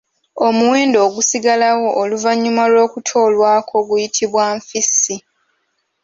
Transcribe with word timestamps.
Omuwendo 0.47 0.97
ogusigalawo 1.07 1.87
oluvannyuma 2.01 2.63
lw'okutoolwako 2.71 3.75
guyitibwa 3.87 4.43
nfissi. 4.57 5.15